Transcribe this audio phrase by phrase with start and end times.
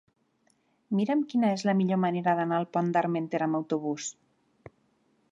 [0.99, 4.07] Mira'm quina és la millor manera d'anar al Pont d'Armentera amb autobús.